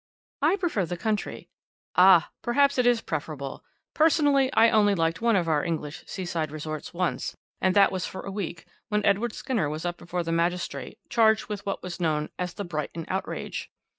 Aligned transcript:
"I 0.41 0.55
prefer 0.55 0.83
the 0.87 0.97
country." 0.97 1.47
"Ah! 1.95 2.31
perhaps 2.41 2.79
it 2.79 2.87
is 2.87 3.01
preferable. 3.01 3.63
Personally 3.93 4.51
I 4.53 4.71
only 4.71 4.95
liked 4.95 5.21
one 5.21 5.35
of 5.35 5.47
our 5.47 5.63
English 5.63 6.03
seaside 6.07 6.49
resorts 6.49 6.91
once, 6.91 7.37
and 7.61 7.75
that 7.75 7.91
was 7.91 8.07
for 8.07 8.21
a 8.21 8.31
week, 8.31 8.65
when 8.89 9.05
Edward 9.05 9.33
Skinner 9.33 9.69
was 9.69 9.85
up 9.85 9.97
before 9.97 10.23
the 10.23 10.31
magistrate, 10.31 10.97
charged 11.11 11.49
with 11.49 11.63
what 11.67 11.83
was 11.83 11.99
known 11.99 12.31
as 12.39 12.55
the 12.55 12.65
'Brighton 12.65 13.05
Outrage.' 13.09 13.69